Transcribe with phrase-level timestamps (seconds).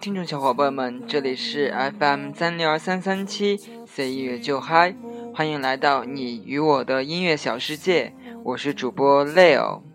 [0.00, 4.94] 听众小伙伴们，这里是 FM 三六二三三七，C 音乐就嗨，
[5.34, 9.89] 欢迎来到你与我的音乐小世界，我是主播 Leo。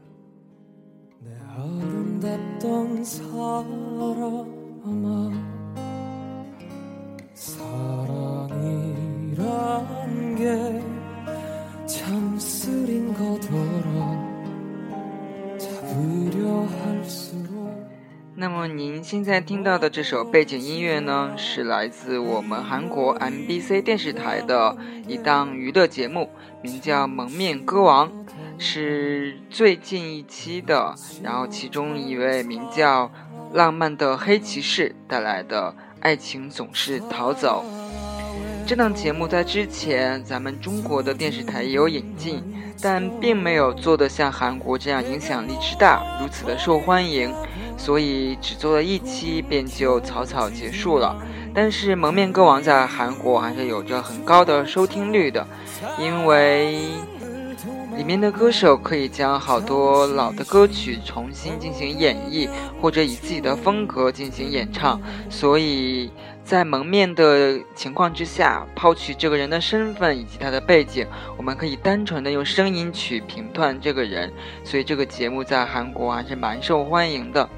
[18.45, 24.77] 那么您现在听到的这首背景音乐呢，是来自我们韩国 MBC 电视台的
[25.07, 26.29] 一档娱乐节目，
[26.61, 28.07] 名叫《蒙面歌王》，
[28.59, 30.93] 是最近一期的。
[31.23, 33.11] 然后其中一位名叫
[33.51, 35.71] 浪漫的黑骑士带来的
[36.01, 37.65] 《爱情总是逃走》。
[38.67, 42.43] 这档节目在之前咱们中国的电视台也有引进，
[42.79, 47.33] 但并没有做得像韩国这样影响力之大，如此的受欢迎。
[47.77, 51.15] 所以只做了一期便就草草结束了。
[51.53, 55.47] 但是《蒙面歌王》在韩国还是有着很高的收听率的，
[55.97, 56.79] 因为
[57.95, 62.49] 里面的歌手可以将好多老的歌曲重新进行演绎，
[62.81, 64.99] 或者以自己的风格进行演唱。
[65.29, 66.11] 所以
[66.43, 71.07] 在蒙面的情况之下，抛去这个人的身份以及他的背景，
[71.37, 74.29] 我们可以单纯的用声音去评断这个人。
[74.65, 77.49] 所以这个节目在韩国还是蛮受欢迎的。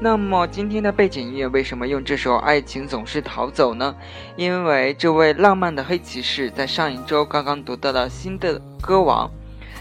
[0.00, 3.92] 那么今天的背景音乐为什么用这首《爱情总是逃走》呢？
[4.36, 9.28] 因为这位浪漫的黑骑士在上一周刚刚得到了新的歌王。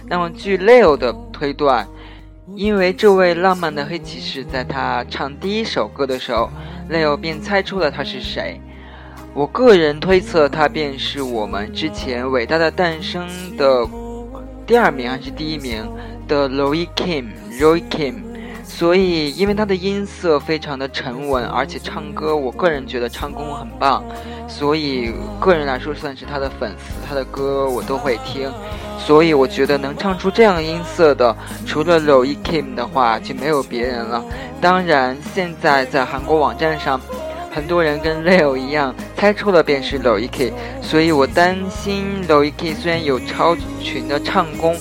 [0.08, 1.88] 那么据 Leo 的推断，
[2.56, 6.50] 因为这位浪漫的黑骑士在他唱第一首歌的时候
[6.90, 8.60] ，Leo 便猜出了他是谁。
[9.36, 13.88] 我个人推测他便是我们之前《伟大的诞生》的
[14.66, 15.88] 第二名还是第一名
[16.28, 18.27] 的 Roy Kim，Roy Kim。
[18.78, 24.04] 所以，因为他的音色非常的沉稳，而且唱歌，我个人觉得唱功很棒，
[24.48, 28.48] 所以个人来说算是他的粉丝，他的歌我都会听。
[29.00, 34.24] 所以我觉得能唱出这样音色的，除了 r o y Kim 的话，就没有别人了。
[34.62, 37.02] 当然，现在在韩国网站上，
[37.52, 44.78] 很多人跟 Leo 一样猜出了便是 r o y Kim，所以我担心 r o y Kim 虽然有超群的唱功。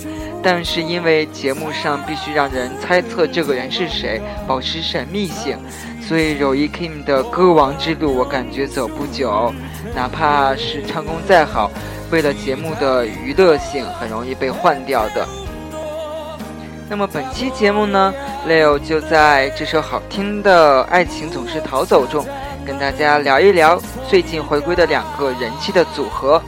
[0.49, 5.59] 但是因为节目上必须让人猜测这个人是谁，保持神秘性，
[6.01, 9.53] 所以柔一 Kim 的歌王之路我感觉走不久。
[9.93, 11.69] 哪怕是唱功再好，
[12.12, 15.27] 为了节目的娱乐性，很容易被换掉的。
[16.89, 18.15] 那么本期节目呢
[18.49, 22.25] ，Leo 就在这首好听的《爱情总是逃走》中，
[22.65, 26.41] 跟大家聊一聊最近回归的两个人气的组合。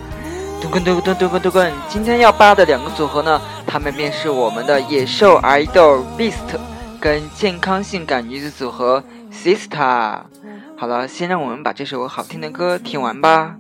[0.61, 6.59] 嘟根嘟根嘟根嘟根，今天要扒的两个组合呢，他们便是我们的野兽 idol Beast
[6.99, 10.23] 跟健康性感女子组合 Sister。
[10.79, 13.57] 好了，先让我们把这首好听的歌听完吧。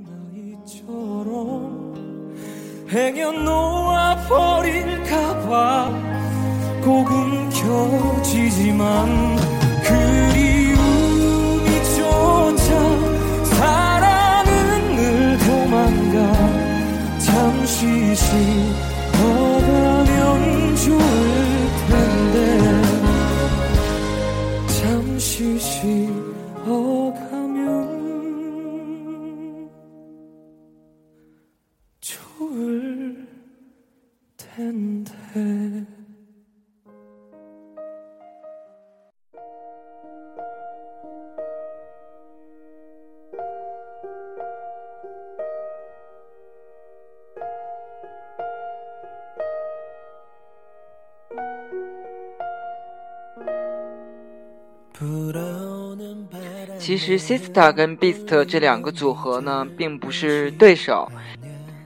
[56.88, 61.06] 其实，Sister 跟 Beast 这两个组合呢，并不是对手，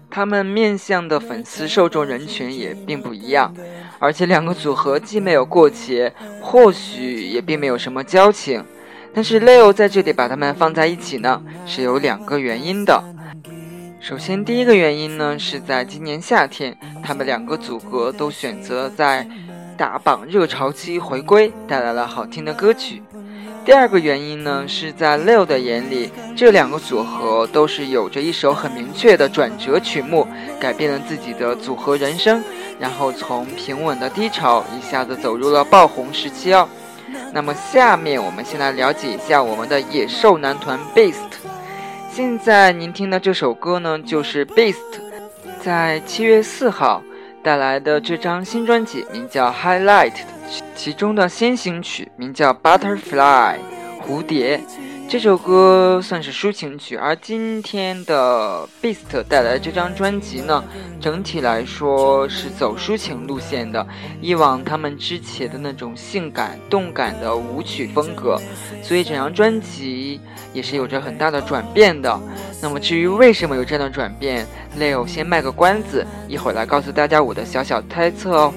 [0.09, 3.53] 他们面向的粉丝受众人群也并不一样，
[3.99, 8.65] 而且两个组合既没有过节，或许也并没有什么交情。
[9.13, 13.03] 但是 Leo 在这里把他们放在一起呢，是有两个原因的。
[13.99, 19.29] 首先，第一个原因呢，是在今年夏天，他们两个组合都选择在
[19.77, 23.03] 打榜热潮期回归，带来了好听的歌曲。
[23.65, 30.27] 第二个原因呢，是在 Leo 的眼里，这两个组合都是有着一首很明确的转折曲目，
[30.61, 32.43] 改变了自己的组合人生，
[32.81, 36.69] 然后从平稳的低潮一下子走入了爆红时期哦。
[37.33, 41.15] 那么下面我们先来了解一下我们的野兽男团 Beast。
[42.11, 44.75] 现在您听的这首歌呢，就是 Beast
[45.63, 47.03] 在七月四号
[47.45, 50.15] 带来的这张新专辑，名叫 Highlight。
[50.85, 53.55] 其中的先行曲名叫《Butterfly》
[54.05, 54.61] 蝴蝶。
[55.09, 60.65] 这首歌算是抒情曲，而今天的 Beast 带来这张专辑呢，
[61.01, 63.87] 整体来说是走抒情路线的。
[64.21, 68.37] 以往他们之前的那种性感动感的舞曲风格，
[68.83, 70.21] 所以整张专辑
[70.53, 72.21] 也是有着很大的转变的。
[72.61, 74.45] 那么至于为什么有这样的转变
[74.77, 78.55] ，Leo 先卖个关子，一会儿来告诉大家我的小小猜测哦。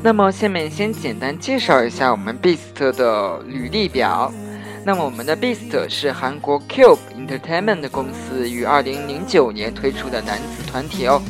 [0.00, 4.32] 那么下面先简单介绍一下我们 Beast 的履历表。
[4.84, 11.20] 那么我们的 Beast 是韩国 Cube Entertainment 公司于2009年推出的男子团体哦，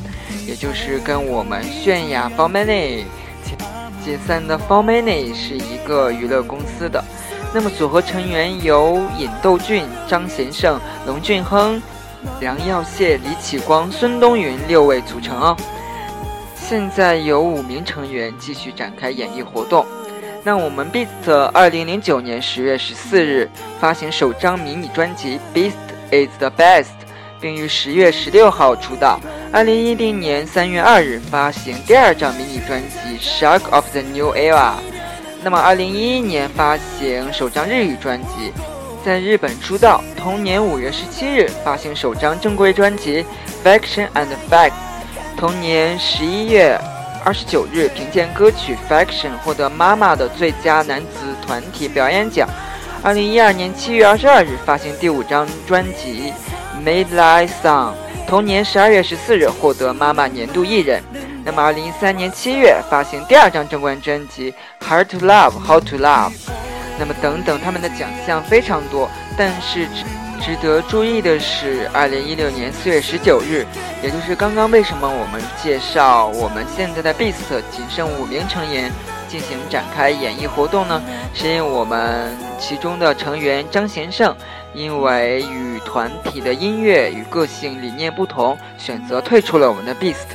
[0.46, 3.04] 也就是跟我们泫雅 f o r m a n y
[4.04, 7.02] 解散的 f o r m a n y 是一个娱乐公司的。
[7.54, 11.82] 那么组合成员由尹斗俊、张贤胜、龙俊亨、
[12.38, 15.56] 梁耀燮、李启光、孙东云六位组成哦。
[16.68, 19.86] 现在有五名成员继续展开演艺活动。
[20.44, 23.48] 那我们 Beast 二零零九年十月十四日
[23.80, 25.72] 发行首张迷你专辑《Beast
[26.10, 26.82] Is the Best》，
[27.40, 29.18] 并于十月十六号出道。
[29.50, 34.72] 二零一零年三月二日发行第二张迷你专辑《Shock of the New Era》。
[35.42, 38.52] 那么二零一一年发行首张日语专辑，
[39.02, 40.04] 在日本出道。
[40.18, 43.24] 同年五月十七日发行首张正规专辑
[43.64, 44.70] 《Faction and Fact》。
[45.38, 46.78] 同年十一月。
[47.24, 52.48] 二十九日，凭借歌曲《Faction》获得妈妈的最佳男子团体表演奖。
[53.02, 56.32] 二零一二年七月二十二日发行第五张专辑
[56.82, 57.92] 《Made Like Song》，
[58.26, 61.02] 同年十二月十四日获得妈妈年度艺人。
[61.44, 64.54] 那么二零一三年七月发行第二张正规专辑
[64.88, 66.30] 《Hard to Love, How to Love》。
[66.98, 69.86] 那么等等，他们的奖项非常多，但是。
[70.40, 73.66] 值得注意的是，二零一六年四月十九日，
[74.02, 78.90] 也就是刚刚为什么我们介绍我们现在的 Beast 仅剩五名成员
[79.28, 81.02] 进行展开演艺活动呢？
[81.34, 84.34] 是因为我们其中的成员张贤胜
[84.74, 90.28] 因为与团体的音乐与个性理念不同，选择退出了我们的 Beast，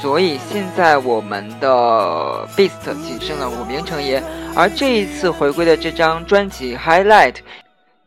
[0.00, 4.22] 所以现在我们的 Beast 仅剩了五名成员，
[4.54, 7.34] 而这一次回归的这张专辑 Highlight。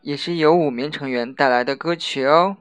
[0.04, 2.58] 也是由五名成员带来的歌曲哦。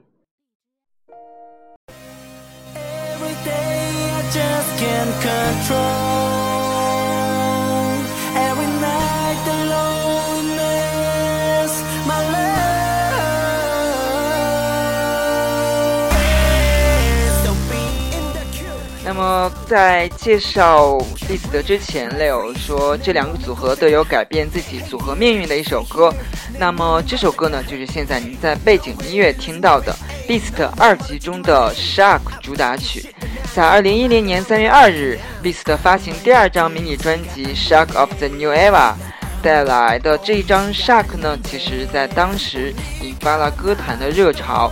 [19.24, 20.98] 么，在介绍
[21.30, 26.14] Beast 之前，Leo 说这两个组合都有改变自己组合命运的一首歌。
[26.60, 29.96] 那么这首歌呢，就是现在您在背景音乐听到的
[30.28, 33.16] Beast 二集中的 Shark 主打曲。
[33.56, 38.92] 在二零一零年三月二日，Beast 发行第二张迷你专辑《Shark of the New Era》
[39.42, 44.70] 带来的这一张 Shark 呢，其实在当时引发了歌坛的热潮。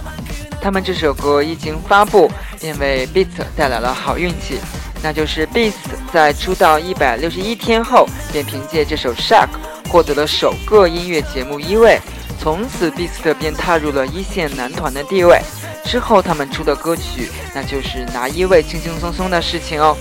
[0.62, 4.60] 他们这首歌一经发布，便为 Beast 带来了好运气，
[5.02, 5.74] 那就是 Beast
[6.14, 9.48] 在出道一百六十一天后，便凭借这首《Shark》
[9.90, 12.00] 获得了首个音乐节目一位，
[12.40, 15.42] 从此 Beast 便踏入了一线男团的地位。
[15.84, 19.98] 之后他们出的歌曲，那就是拿一位轻轻松松的事情哦。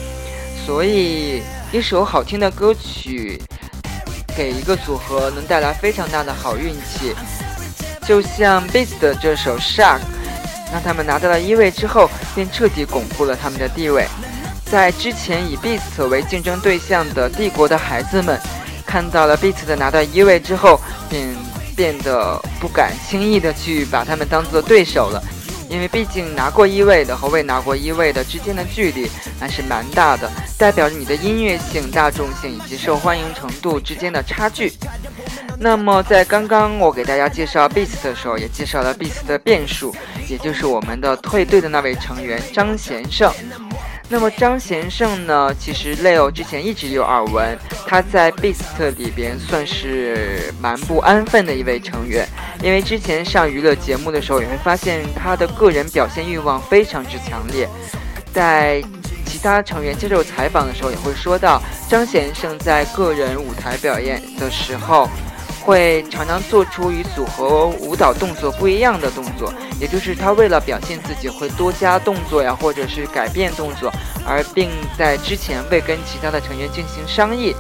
[0.67, 3.41] 所以，一首好听的歌曲，
[4.37, 7.15] 给一个组合能带来非常大的好运气，
[8.07, 9.99] 就像 Beast 的这首《Shark》。
[10.73, 14.07] 让他们拿到了一位之后，便彻底巩固了他们的地位。
[14.65, 18.41] 在之前以 Beast 为竞争对象的帝国的孩子们，
[18.87, 21.35] 看到了 Beast 的拿到一位之后，便
[21.75, 25.23] 变得不敢轻易的去把他们当做对手了。
[25.69, 29.09] 因为毕竟拿过一位的和未拿过一位的之间的距离
[29.39, 34.73] 还是蛮大的，代表着你的音乐性、大众性以及受欢迎程度之间的差距。
[35.63, 39.95] 那么在刚刚我给大家介绍 Beast 的时候，也介绍了 Beast 的变数，
[40.27, 43.31] 也就是我们的退队的那位成员张贤胜。
[44.09, 45.55] 那么张贤胜呢？
[45.59, 52.27] 其实 Leo 之前一直有耳闻，他在 Beast 里边算是蛮不安分的一位成员。
[52.63, 57.69] 因为之前上娱乐节目的时候，也会发现他的个人表现欲望非常之强烈。
[58.33, 58.83] 在
[59.27, 65.07] 其他成员接受采访的时候，也会说到张贤胜在个人舞台表演的时候。
[65.61, 73.93] 会常常做出与组合舞蹈动作不一样的动作，也就是他为了表现自己会多加动作呀，或者是改变动作，
[74.27, 77.55] 而并在之前未跟其他的成员进行商议。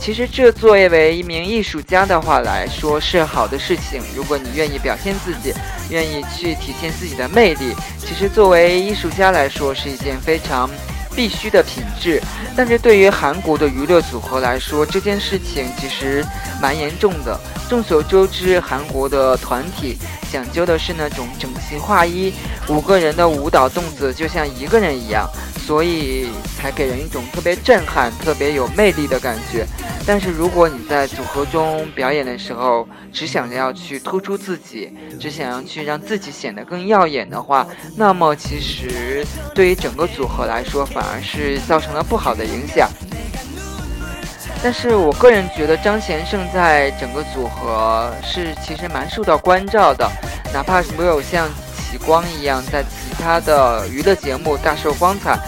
[0.00, 4.02] 其实这作为一名艺术家的话来说是好的事情。
[4.14, 5.54] 如果你愿意表现自己，
[5.88, 10.68] 愿意去体现自己的魅力，其实作为艺术家来说是一件非常
[11.14, 12.20] 必须的品质。
[12.56, 16.24] 但是对于韩国的娱乐组合来说，这件事情其实
[16.60, 17.38] 蛮严重的。
[17.68, 19.96] 众所周知，韩国的团体
[20.30, 22.32] 讲究的是那种整齐划一，
[22.68, 25.28] 五个人的舞蹈动作就像一个人一样。
[25.66, 26.28] 所以
[26.58, 29.66] 才给人一种特别震撼、特别有魅力的感觉。
[30.06, 37.66] 但是如果你在组合中表演的时候，只想着要去突出自己，只想要去让自己显得更耀眼的话，
[37.96, 42.90] 那么其实对于整个组合来说，反而是造成了不好的影响。
[44.62, 50.10] 但是我个人觉得张贤胜在整个组合是其实蛮受到关照的，
[50.52, 51.48] 哪怕是没有像
[51.94, 55.38] 启光一样在其他的娱乐节目大受光彩。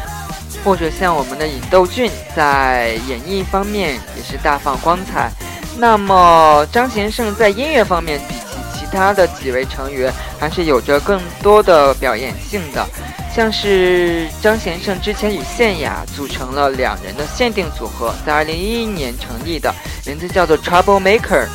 [0.65, 5.31] 或者像我们的尹斗俊，在演艺方面也是大放光彩。
[5.77, 12.87] 那么张贤胜在音乐方面，比起其他的几位成员，还是有着更多的表演性的。
[13.35, 19.73] 像是张贤胜之前与宪雅组成了两人的限定组合，在二零一一年成立的，
[20.05, 21.47] 名字叫做 Trouble Maker。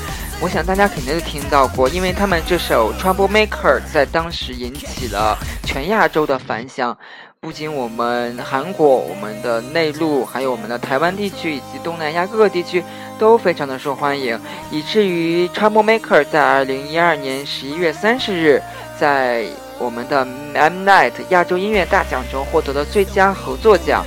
[0.41, 6.97] 我想大家肯定都听到过，因为他们这首 Trouble Maker 在当时引起了全亚洲的反响。
[7.39, 12.83] 不仅我们韩国、我们的内陆，还有我们的台湾地区以及东南亚各个地区
[13.19, 14.39] 都非常的受欢迎，
[14.71, 18.59] 以至于 Trouble Maker 在二零一二年十一月三十日，
[18.99, 19.45] 在
[19.77, 24.03] 我们的 M Night 亚洲音乐大奖中获得了最佳合作奖，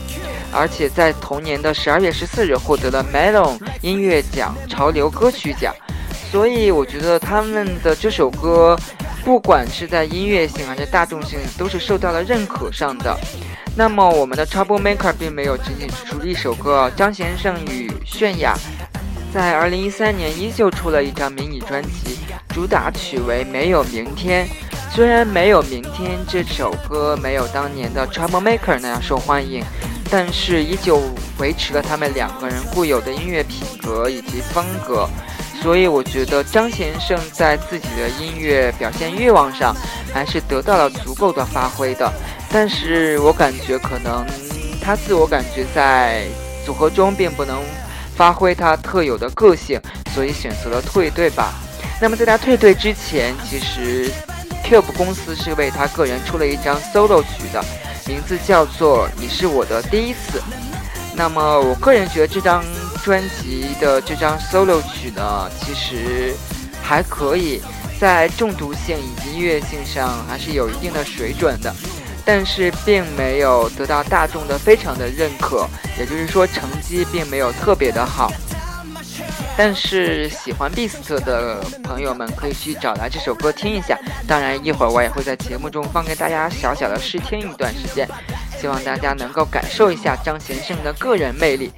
[0.53, 5.73] 而且在同年的十二月十四日获得了 Melon 音乐奖潮流歌曲奖。
[6.31, 8.79] 所以我觉得他们的这首歌。
[9.25, 13.19] 不管是在音乐性还是大众性，都是受到了认可上的。
[13.75, 18.55] 那么，我们的 Trouble Maker 并没有仅仅只出一首歌，张贤胜与泫雅
[19.33, 22.19] 在2013年依旧出了一张迷你专辑，
[22.51, 24.47] 主打曲为《没有明天》。
[24.95, 29.65] 虽然《没有明天》这首歌没有当年的 Trouble Maker 那样受欢迎，
[30.11, 31.01] 但是依旧
[31.39, 35.09] 维持了他们两个人固有的音乐品格以及风格。
[35.65, 39.75] 所以我觉得张贤胜在自己的音乐表现欲望上
[40.13, 42.13] 还是得到了足够的发挥的，
[42.51, 44.27] 但是我感觉可能
[44.79, 46.27] 他自我感觉在
[46.67, 47.63] 组合中并不能
[48.15, 49.81] 发挥他特有的个性，
[50.15, 51.55] 所以选择了退队吧。
[51.99, 54.13] 那么在他退队之前，其实
[54.67, 57.65] Cube 公司是为他个人出了一张 solo 曲的，
[58.07, 60.39] 名字叫做《你是我的第一次》。
[61.17, 62.63] 那么我个人觉得这张。
[63.05, 66.35] 专辑的这张 solo 曲呢，其实
[66.83, 67.61] 还可以，
[68.01, 71.75] 在中毒性以及音乐性上还是有一定的水准的，
[72.25, 75.69] 但是并没有得到大众的非常的认可，
[75.99, 78.33] 也就是说成绩并没有特别的好。
[79.57, 88.09] 但是喜欢 Beast 的朋友们可以去找来这首歌听一下，当然一会儿我也会在节目中放给大家小小的试听一段时间。
[88.59, 91.71] 希望大家能够感受一下张贤胜的个人魅力，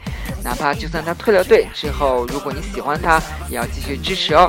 [0.46, 4.48] 哪怕就算他退了队之后，如果你喜欢他，也要继续支持哦。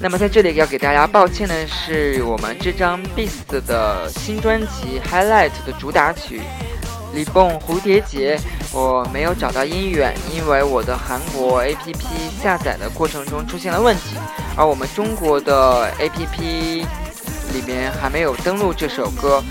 [0.00, 6.40] 那么在这里要给大家抱歉的是，我们这张 Beast 的新专辑 Highlight 的主打曲
[7.14, 8.36] 《李蹦蝴蝶结》，
[8.72, 12.02] 我没有找到音源，因为我的韩国 APP
[12.42, 14.16] 下载的过程中出现了问题，
[14.56, 16.84] 而我们中国的 APP
[17.52, 19.42] 里面还没有登录这首歌。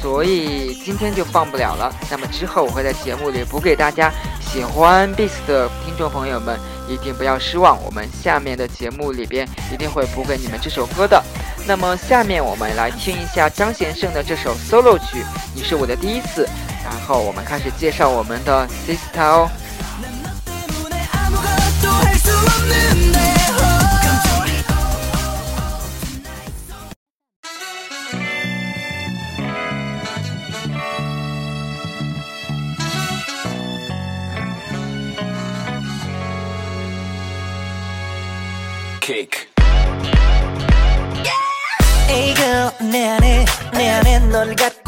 [0.00, 1.94] 所以今天就放不了了。
[2.10, 4.10] 那么之后我会在节目里补给大家。
[4.40, 11.22] 喜欢 Beast 的听众朋友们一定不要失望，我们下面的节目里边一定会补给你们这首歌的。
[11.66, 15.18] 那么下面我们来听一下张贤胜的这首 solo 曲
[15.54, 16.44] 《你是我的第一次》，
[16.82, 19.50] 然后我们开始介绍我们的 Sister 哦。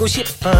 [0.03, 0.51] 널 갖고 싶어.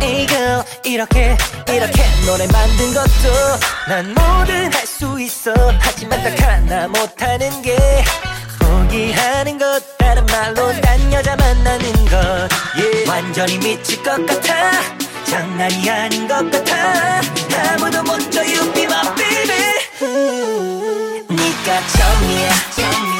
[0.00, 1.36] Hey girl, 이렇게
[1.68, 5.52] 이렇게 노래 만든 것도 난 뭐든 할 수 있어.
[5.80, 7.76] 하지만 딱 하나 못하는 게
[8.60, 13.08] 포기하는 것 다른 말로 난 여자 만나는 것 yeah.
[13.08, 14.72] 완전히 미칠 것 같아
[15.24, 17.20] 장난이 아닌 것 같아
[17.72, 19.74] 아무도 못줘 you be my baby
[21.28, 23.17] 네가 처음이야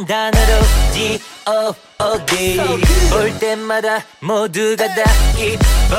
[0.00, 0.62] 한 단어로
[0.94, 2.56] G.O.O.D
[3.10, 5.02] 볼 때마다 모두가 다
[5.36, 5.96] 이뻐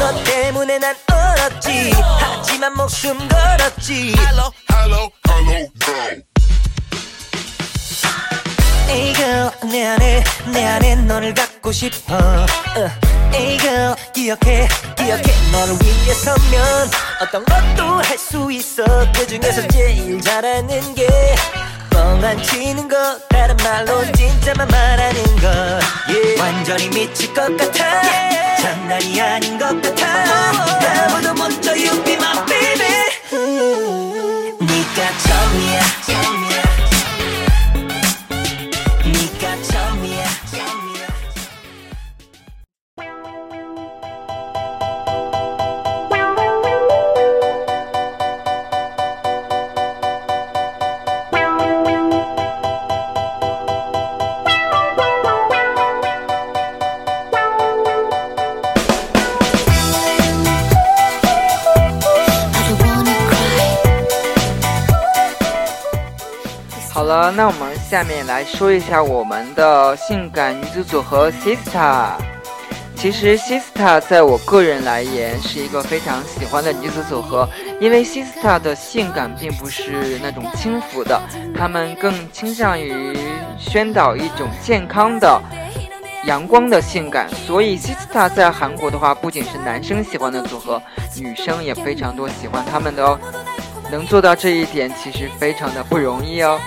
[0.00, 1.92] 너 때문에 난 얼었지.
[2.18, 4.14] 하지만 목숨 걸었지.
[4.18, 6.22] Hello, hello, hello, girl
[8.88, 12.14] Hey girl 내 안에 내 안에 너를 갖고 싶어.
[12.16, 12.90] uh.
[13.32, 15.22] Hey girl 기억해 기억해.
[15.52, 18.82] 너를 위해서면 어떤 것도 할 수 있어.
[19.14, 21.06] 그 중에서 제일 잘하는 게
[22.02, 22.96] 뻥안 치는 거
[23.28, 25.46] 다른 말로 진짜만 말하는 거
[26.08, 26.40] yeah.
[26.40, 28.60] 완전히 미칠 것 같아 yeah.
[28.60, 30.04] 장난이 아닌 것 같아
[31.06, 31.72] 아무도 먼저
[32.04, 32.11] be
[67.92, 72.12] 下面来说一下我们的性感女子组合 Sista。
[72.96, 77.46] 其实 Sista 在我个人来言是一个非常喜欢的女子组合，
[77.78, 81.20] 因为 Sista 的性感并不是那种轻浮的，
[81.54, 83.14] 她们更倾向于
[83.58, 85.38] 宣导一种健康的、
[86.24, 87.28] 阳光的性感。
[87.46, 90.80] 所以 Sista 在韩国的话，不仅是男生喜欢的组合，
[91.20, 93.18] 女生也非常多喜欢他们的哦。
[93.90, 96.58] 能做到这一点，其实非常的不容易哦。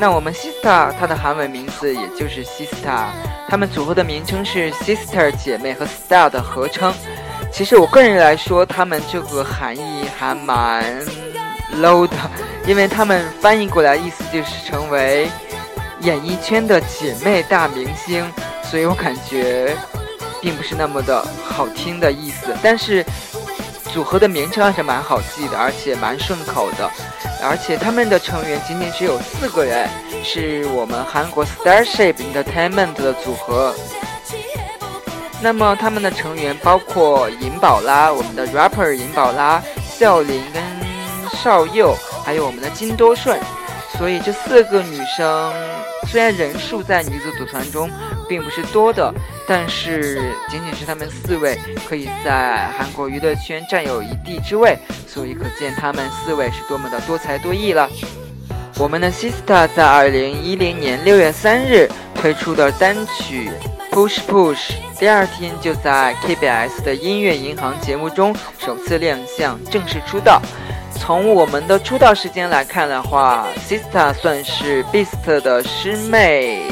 [0.00, 3.04] 那我们 Sister，它的韩文名字也就是 Sister，
[3.46, 6.90] 他们组合的名称是 Sister 姐妹和 Star 的合称。
[7.52, 10.82] 其实我个人来说，他们这个含义还蛮
[11.82, 12.16] low 的，
[12.66, 15.28] 因为他们翻译过来意思就是成为
[16.00, 18.24] 演艺圈的姐妹大明星，
[18.64, 19.76] 所以我感觉
[20.40, 22.56] 并不是那么的好听的意思。
[22.62, 23.04] 但是
[23.92, 26.90] 组合的名称还是蛮好记的，而且蛮顺口的。
[27.42, 29.88] 而且他们的成员仅仅只有四个人，
[30.22, 33.74] 是我们韩国 Starship Entertainment 的组合。
[35.42, 40.62] 那么他们的成员包括尹宝拉，我们的 rapper 尹宝拉、孝琳跟
[41.38, 43.40] 邵佑，还有我们的金多顺。
[43.96, 45.52] 所以这四个女生
[46.08, 47.90] 虽然人数在女子组团中
[48.30, 49.12] 并不是多的，
[49.44, 57.90] 但是仅仅是他们四位可以在韩国娱乐圈占有一地之位，所以可见他们四位是多么的多才多艺了。
[58.78, 63.50] 我们的 Sista 在二零一零年六月三日推出的单曲
[63.90, 70.40] Push Push，第二天就在 KBS 的音乐银行节目中首次亮相，正式出道。
[70.94, 76.62] 从我们的出道时间来看的话，Sista 算是 Beast 的师妹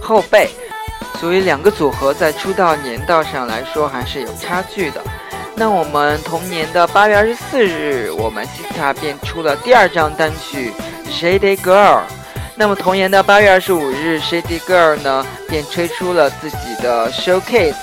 [0.00, 0.50] 后辈，
[1.20, 5.02] 所以两个组合在出道年道上来说还是有差距的。
[5.54, 10.72] 那我们同年的八月二十四日，我们 Sista 便出了第二张单曲
[11.12, 11.98] 《Shady Girl》。
[12.56, 17.74] 那么同年的八月二十五日，《Shady Girl》呢便推出了自己的 Showcase。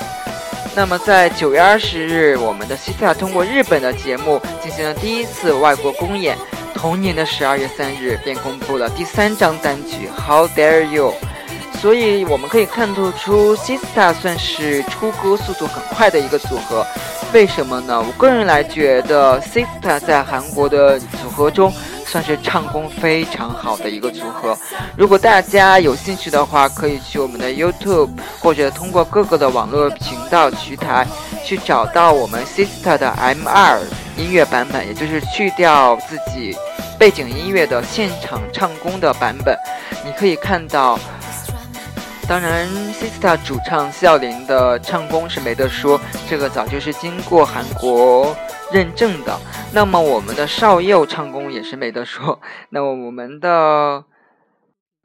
[0.76, 6.36] 那么在九月二十日，我们的 Sista 通过日本的节目进行了第一次外国公演。
[6.74, 11.12] 同年的十二月三日，便公布了第三张单曲《How Dare You》。
[11.80, 16.86] 所以我们可以看得出，Sista 算是出歌速度很快的一个组合。
[17.34, 18.02] 为什么呢？
[18.02, 21.72] 我个人来觉得，Sista 在韩国的组合中
[22.06, 24.58] 算是唱功非常好的一个组合。
[24.98, 28.10] 如果大家有兴趣的话，可以去我们的 YouTube
[28.40, 31.06] 或者通过各个的网络频道渠台
[31.46, 33.80] 去找到我们 Sista 的 M2
[34.18, 36.58] 音乐版本，也就是去掉自己
[36.98, 39.56] 背景音乐的现场唱功的版本。
[40.04, 40.98] 你可以看到。
[42.30, 45.98] 当然，Sista 主唱孝琳的唱功是没得说，
[46.30, 48.36] 这个早就是经过韩国
[48.70, 49.40] 认证的。
[49.72, 52.38] 那么我们的少佑唱功也是没得说。
[52.70, 54.04] 那么我们的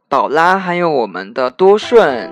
[0.08, 2.28] 宝拉还有我们的多顺，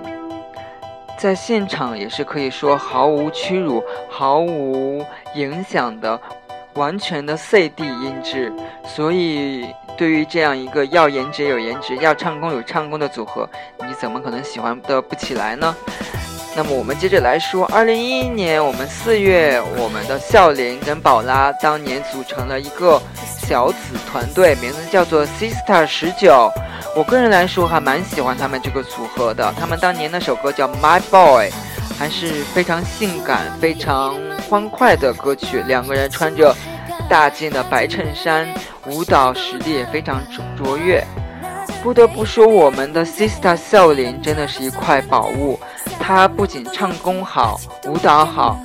[1.17, 6.19] 在现场也是可以说毫无屈辱、毫无影响的，
[6.73, 8.51] 完全的 CD 音质。
[8.85, 9.73] 所以。
[10.01, 13.47] 对于这样一个要颜值有颜值、要唱功有唱功的组合，
[13.87, 15.75] 你怎么可能喜欢的不起来呢？
[16.55, 23.77] 那么我们接着来说，二零一一年我们四月，我们的孝琳跟宝拉当年组成了一个小子
[24.11, 26.51] 团队，名字叫做 Sister 十九。
[26.95, 29.53] 我个人来说还蛮喜欢他们这个组合的。
[29.59, 31.51] 他们当年那首歌叫 My Boy，
[31.99, 34.15] 还是非常性感、非常
[34.49, 35.61] 欢快的歌曲。
[35.67, 36.55] 两个人穿着
[37.11, 38.47] 大件的白衬衫。
[38.87, 41.03] 舞蹈实力也非常卓卓越。
[41.83, 45.59] 不得不说，我们的 Sister 笑林真的是一块宝物。
[45.99, 48.57] 她不仅唱功好，舞蹈好，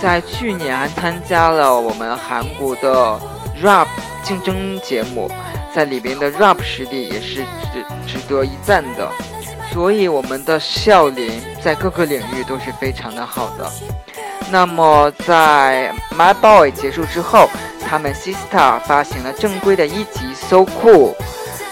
[0.00, 3.20] 在去年还参加了我们韩国的
[3.62, 3.86] rap
[4.22, 5.30] 竞争节目，
[5.74, 9.08] 在里边的 rap 实力也是值值得一赞的。
[9.70, 13.70] 所以，我们的笑林在各个领域都是非常的好的。
[14.50, 17.48] 那么，在 My Boy 结束之后，
[17.92, 21.14] 他们 Sister 发行了正规的一集 So Cool。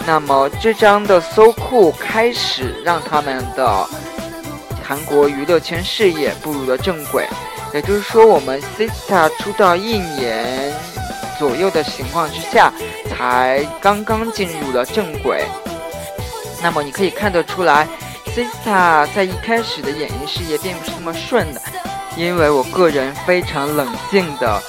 [0.05, 3.87] 那么这张的 So Cool 开始让他们的
[4.83, 7.27] 韩国娱乐圈事业步入了正轨，
[7.73, 10.71] 也就是说，我们 Sister 出道一年
[11.39, 12.71] 左右的情况之下，
[13.09, 15.43] 才刚刚进入了正轨。
[16.61, 17.87] 那么你可以看得出来
[18.27, 21.59] ，Sister 在一开始的演艺事业并不是那么顺的，
[22.15, 24.61] 因为我个人非常冷静的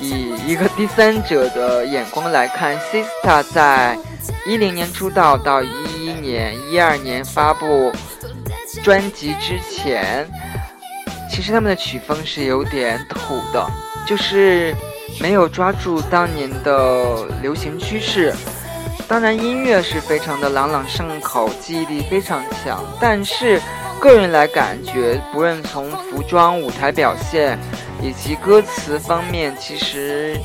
[0.00, 3.98] 以一个第三者的眼光来看，Sister 在。
[4.44, 5.68] 一零年出道到一
[6.00, 7.92] 一年、一二年发布
[8.82, 10.28] 专辑之前，
[11.30, 13.64] 其实他们的曲风是有点土的，
[14.06, 14.74] 就是
[15.20, 18.34] 没有抓住当年的流行趋势。
[19.06, 22.84] 当然，音乐是非常的朗朗上口，记忆力非常强。
[23.00, 23.60] 但是，
[24.00, 27.58] 个人来感觉，不论从服装、舞台表现
[28.02, 30.38] 以及歌词方面，其实。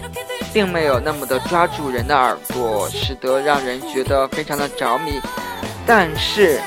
[0.54, 5.22] 并没有那么的抓住人的耳朵，使得让人觉得非常的着迷。
[5.86, 6.60] 但是，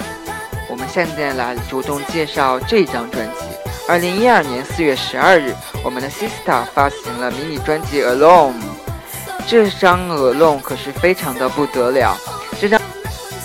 [0.68, 3.46] 我们现在来主动介绍这张专辑。
[3.88, 8.53] 二零一二年四月十二日，我们的 Sister 发行了迷你专辑《Alone》。
[9.48, 12.16] 这张《Alone》可是非常的不得了。
[12.61, 12.81] 这张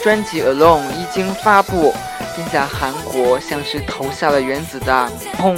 [0.03, 1.91] 专辑《Alone》一经发布，
[2.35, 5.57] 并在韩国像是投下了原子弹，砰，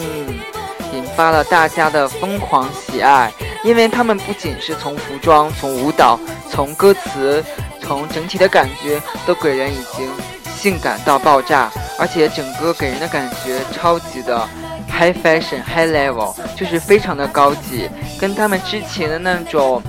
[1.17, 3.29] 发了大家的疯狂喜爱。
[3.63, 6.17] 因为他们不仅是从服装、从舞蹈、
[6.49, 7.43] 从歌词、
[7.81, 10.07] 从整体的感觉，都给人已经
[10.55, 14.47] 性感到爆炸，而且整个给人的感觉超级的
[14.89, 19.81] high fashion、high level，就是非常的高级，跟他们之前的那种，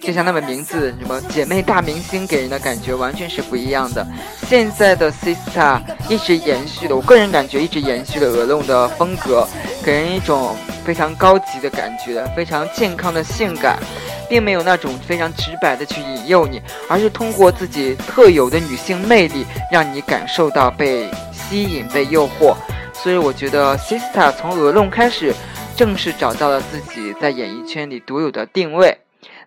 [0.00, 4.04] 就像他们名字什么姐妹大明星给人的感觉完全是不一样的。
[4.48, 9.46] 现在的 Sister 一直延续的，我个人感觉一直延续了鹅龙的风格，
[9.84, 10.56] 给人一种。
[10.90, 13.78] 非常高级的感觉，非常健康的性感，
[14.28, 22.56] 并没有那种非常直白的去引诱你，而是通过自己特有的女性魅力，让你感受到被吸引、被诱惑。
[22.92, 25.32] 所以我觉得 Sista 从鹅龙开始，
[25.76, 28.98] 正式找到了自己在演艺圈里独有的定位。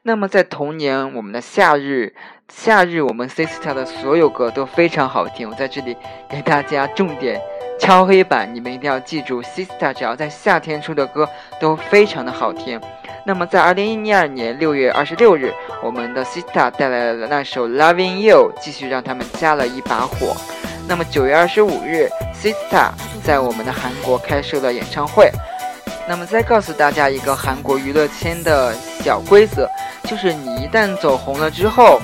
[0.03, 2.13] 那么在同年，我们的夏日，
[2.47, 5.97] 夏日我们 Sista 的所有歌都非常好听，我在这里
[6.29, 7.41] 给大家重点。
[7.83, 11.27] 敲黑板，你们一定要记住，Sista 只要在夏天出的歌
[11.59, 12.79] 都非常的好听。
[13.25, 20.33] 那么在二零一二年六月二十六日，我们的 Sista 带来了那首 Loving You，继续让他们加了一把火。
[20.87, 22.91] 那么九月二十五日，Sista
[23.21, 25.29] 在我们的韩国开设了演唱会。
[26.07, 29.67] 那么再告诉大家一个韩国娱乐圈的小规则，
[30.05, 32.01] 就是你一旦走红了之后。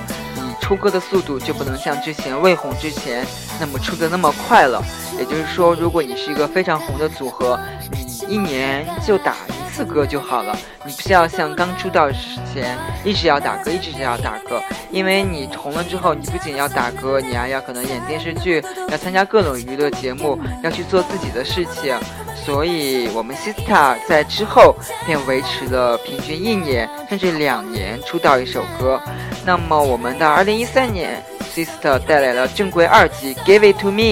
[0.70, 3.26] 出歌的速度就不能像之前未红之前
[3.58, 4.80] 那么出的那么快了。
[5.18, 7.58] 也就是说，如果你是一个非常红的组合，
[7.90, 9.34] 你一年就打
[9.80, 10.54] 次歌就好了。
[10.84, 12.18] 你不需要像刚出道之
[12.52, 14.60] 前一直要打歌，一直要打歌。
[14.90, 21.98] 因为你红了之后，你不仅要打歌，你还要可能演电视剧，要参加各种娱乐节目，要去做自己的事情。
[22.44, 29.00] 所以，我们 Sista 在之后便维持了平均一年甚至两年出道一首歌。
[29.46, 31.22] 那么，我们的2013年
[31.54, 34.02] ，Sista 带来了正规二辑《Give It To Me》，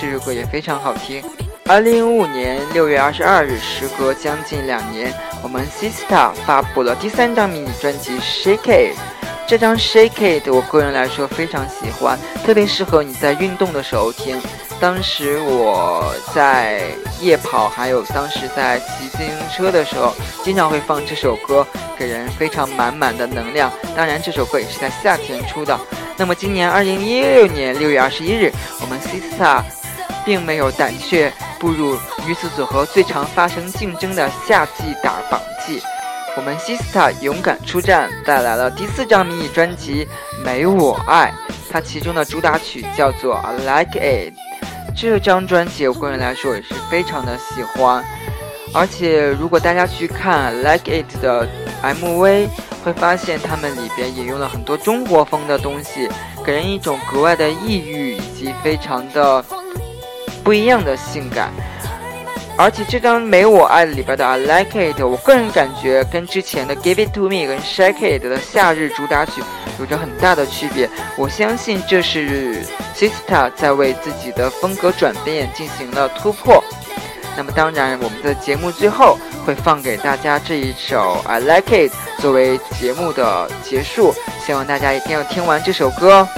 [0.00, 1.22] 这首歌也非常好听。
[1.68, 8.96] 2015年6月22日，时隔将近两年，我们 Sista 发布了第三张迷你专辑《Shake It》。
[9.46, 14.40] 这张《Shake It》我个人来说非常喜欢，特别适合你在运动的时候听。
[14.80, 16.80] 当时我在
[17.20, 21.66] 夜跑，还有当时在骑自行车的时候，经常会放这首歌，
[21.98, 23.70] 给人非常满满的能量。
[23.94, 25.78] 当然，这首歌也是在夏天出的。
[26.16, 28.50] 那么，今年二零一六年六月二十一日，
[28.80, 29.62] 我们 Sista
[30.28, 35.82] 并没有胆怯步入女子组合最常发生竞争的夏季打榜季。
[36.36, 40.06] 我们 Sista 勇敢出战，带来了第四张迷你专辑
[40.44, 41.32] 《没我爱》，
[41.70, 44.34] 它其中的主打曲叫做《I Like It》。
[44.94, 48.04] 这张专辑，我个人来说也是非常的喜欢，
[48.74, 51.48] 而且如果大家去看《Like It》的
[51.82, 52.48] MV，
[52.84, 56.06] 会发现他们里边引用了很多中国风的东西，
[56.44, 59.42] 给人一种格外的异域以及非常的
[60.48, 61.52] 不一样的性感。
[62.56, 69.42] 而且这张《没我爱》里边的《I Like It》，我个人感觉跟之前的《Give It To Me》跟《Shake It》的夏日主打曲
[69.78, 70.88] 有着很大的区别。
[71.18, 72.62] 我相信这是
[72.96, 76.64] Sista 在为自己的风格转变进行了突破。
[77.36, 84.14] 那么当然，我们的节目最后会放给大家这一首《I Like It》作为节目的结束，
[84.46, 86.28] 希望大家一定要听完这首歌哦。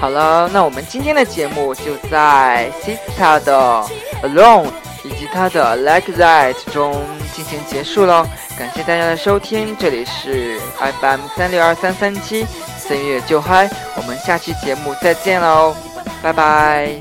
[0.00, 3.84] 好了，那我们今天的节目就在 Sista 的。
[4.22, 4.68] Alone
[5.02, 7.02] 以及他的 Like That 中
[7.34, 10.60] 进行结束了，感谢大家的收听，这里是
[11.00, 15.74] FM 三六二三三七三月就嗨，我们下期节目再见喽，
[16.22, 17.00] 拜拜。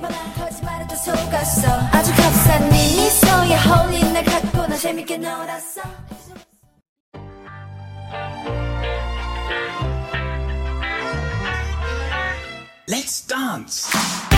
[12.89, 14.28] Let's dance.